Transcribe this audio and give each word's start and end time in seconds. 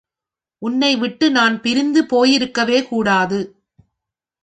உன்னை 0.61 0.95
விட்டு 0.95 1.31
நான் 1.31 1.61
பிரிந்து 1.61 2.03
போயிருக்கவே 2.03 2.87
கூடாது. 2.87 3.39